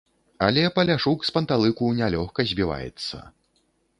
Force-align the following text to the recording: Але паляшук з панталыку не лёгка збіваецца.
Але 0.45 0.63
паляшук 0.77 1.27
з 1.27 1.33
панталыку 1.35 1.91
не 1.99 2.09
лёгка 2.15 2.45
збіваецца. 2.53 3.21